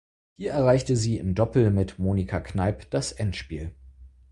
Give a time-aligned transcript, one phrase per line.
[0.35, 3.71] Hier erreichte sie im Doppel mit Monika Kneip das Endspiel.